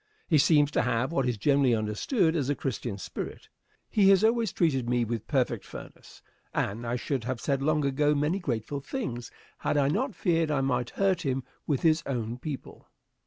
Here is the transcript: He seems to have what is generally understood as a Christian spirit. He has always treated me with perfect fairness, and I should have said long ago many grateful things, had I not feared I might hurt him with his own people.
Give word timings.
He 0.27 0.39
seems 0.39 0.71
to 0.71 0.81
have 0.81 1.11
what 1.11 1.29
is 1.29 1.37
generally 1.37 1.75
understood 1.75 2.35
as 2.35 2.49
a 2.49 2.55
Christian 2.55 2.97
spirit. 2.97 3.49
He 3.87 4.09
has 4.09 4.23
always 4.23 4.51
treated 4.51 4.89
me 4.89 5.05
with 5.05 5.27
perfect 5.27 5.63
fairness, 5.63 6.23
and 6.55 6.87
I 6.87 6.95
should 6.95 7.25
have 7.25 7.39
said 7.39 7.61
long 7.61 7.85
ago 7.85 8.15
many 8.15 8.39
grateful 8.39 8.79
things, 8.81 9.29
had 9.59 9.77
I 9.77 9.89
not 9.89 10.15
feared 10.15 10.49
I 10.49 10.61
might 10.61 10.89
hurt 10.97 11.21
him 11.21 11.43
with 11.67 11.83
his 11.83 12.01
own 12.07 12.39
people. 12.39 12.87